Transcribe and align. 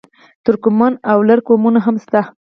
ترکمن 0.45 0.93
او 1.11 1.17
لر 1.27 1.39
قومونه 1.47 1.79
هم 1.85 1.95
شته. 2.03 2.21